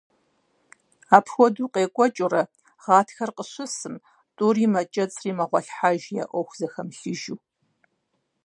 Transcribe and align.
Апхуэдэу 1.17 1.69
екӀуэкӀыурэ, 1.85 2.43
гъатхэр 2.83 3.29
къыщысым, 3.35 3.95
тӀури 4.35 4.65
мэкӀэцӀри 4.73 5.31
мэгъуэлъхьэж, 5.37 6.01
я 6.21 6.25
Ӏуэху 6.31 6.57
зэхэмылъыжу. 6.59 7.37